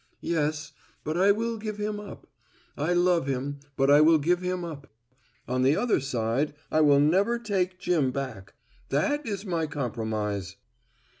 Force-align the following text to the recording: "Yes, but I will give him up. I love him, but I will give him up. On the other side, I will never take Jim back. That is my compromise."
"Yes, 0.23 0.71
but 1.03 1.15
I 1.15 1.31
will 1.31 1.59
give 1.59 1.77
him 1.77 1.99
up. 1.99 2.25
I 2.75 2.91
love 2.91 3.27
him, 3.27 3.59
but 3.75 3.91
I 3.91 4.01
will 4.01 4.17
give 4.17 4.41
him 4.41 4.65
up. 4.65 4.91
On 5.47 5.61
the 5.61 5.75
other 5.77 5.99
side, 5.99 6.55
I 6.71 6.81
will 6.81 6.99
never 6.99 7.37
take 7.37 7.77
Jim 7.77 8.09
back. 8.09 8.55
That 8.89 9.27
is 9.27 9.45
my 9.45 9.67
compromise." 9.67 10.55